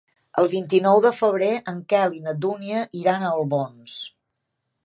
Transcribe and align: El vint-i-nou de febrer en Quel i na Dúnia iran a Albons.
El 0.43 0.47
vint-i-nou 0.53 1.01
de 1.07 1.11
febrer 1.17 1.51
en 1.73 1.77
Quel 1.93 2.17
i 2.21 2.25
na 2.29 2.35
Dúnia 2.47 2.83
iran 3.03 3.27
a 3.29 3.33
Albons. 3.37 4.01